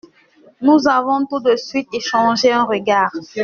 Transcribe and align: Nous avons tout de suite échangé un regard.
Nous 0.61 0.87
avons 0.87 1.27
tout 1.27 1.41
de 1.41 1.55
suite 1.55 1.93
échangé 1.93 2.51
un 2.51 2.63
regard. 2.63 3.11